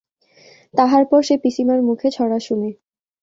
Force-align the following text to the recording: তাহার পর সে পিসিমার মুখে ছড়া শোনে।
তাহার 0.73 1.03
পর 1.05 1.21
সে 1.23 1.35
পিসিমার 1.43 1.79
মুখে 1.81 2.07
ছড়া 2.11 2.39
শোনে। 2.39 2.69